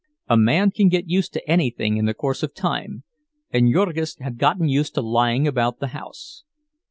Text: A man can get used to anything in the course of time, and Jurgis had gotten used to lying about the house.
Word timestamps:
A 0.27 0.35
man 0.35 0.71
can 0.71 0.89
get 0.89 1.11
used 1.11 1.31
to 1.33 1.47
anything 1.47 1.97
in 1.97 2.05
the 2.05 2.15
course 2.15 2.41
of 2.41 2.55
time, 2.55 3.03
and 3.51 3.71
Jurgis 3.71 4.17
had 4.19 4.39
gotten 4.39 4.67
used 4.67 4.95
to 4.95 5.01
lying 5.03 5.47
about 5.47 5.77
the 5.79 5.89
house. 5.89 6.43